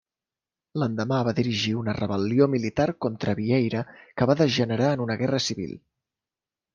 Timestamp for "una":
1.81-1.93, 5.05-5.19